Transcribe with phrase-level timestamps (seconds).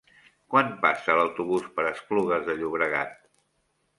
[0.53, 3.13] Quan passa l'autobús per Esplugues de Llobregat?